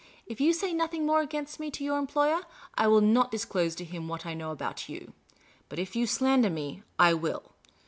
[0.25, 2.41] If you say nothing more against me to your employer,
[2.73, 5.13] I will not disclose to him what I know about you.
[5.69, 7.51] But if you slander me, I will.